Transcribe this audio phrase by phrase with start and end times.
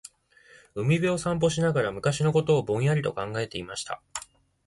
[0.81, 4.01] •海辺を散歩しながら、昔のことをぼんやりと考えていました。